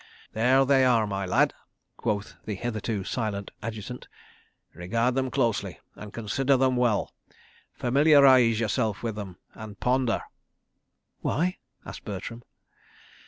"There 0.33 0.65
they 0.65 0.83
are, 0.83 1.05
my 1.05 1.27
lad," 1.27 1.53
quoth 1.95 2.33
the 2.45 2.55
hitherto 2.55 3.03
silent 3.03 3.51
Adjutant. 3.61 4.07
"Regard 4.73 5.13
them 5.13 5.29
closely, 5.29 5.79
and 5.95 6.11
consider 6.11 6.57
them 6.57 6.75
well. 6.75 7.13
Familiarise 7.75 8.59
yourself 8.59 9.03
with 9.03 9.13
them, 9.13 9.37
and 9.53 9.79
ponder." 9.79 10.23
"Why?" 11.19 11.59
asked 11.85 12.03
Bertram. 12.03 12.41